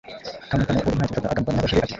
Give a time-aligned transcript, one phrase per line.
[0.49, 1.89] Kamatamu abonye ntacyo bifata, agambana n’abaja be ati“